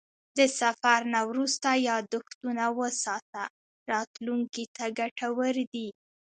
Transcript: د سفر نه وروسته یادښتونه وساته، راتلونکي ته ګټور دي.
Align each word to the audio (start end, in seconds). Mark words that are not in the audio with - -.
د 0.37 0.39
سفر 0.59 0.99
نه 1.13 1.21
وروسته 1.29 1.69
یادښتونه 1.89 2.63
وساته، 2.79 3.41
راتلونکي 3.91 4.63
ته 4.75 4.85
ګټور 4.99 5.55
دي. 5.73 5.87